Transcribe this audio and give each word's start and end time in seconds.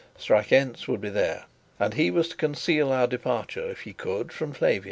Strakencz 0.17 0.87
would 0.87 0.99
be 0.99 1.09
there, 1.11 1.45
and 1.79 1.93
he 1.93 2.09
was 2.09 2.29
to 2.29 2.35
conceal 2.35 2.91
our 2.91 3.05
departure, 3.05 3.69
if 3.69 3.81
he 3.81 3.93
could, 3.93 4.31
from 4.31 4.51
Flavia. 4.51 4.79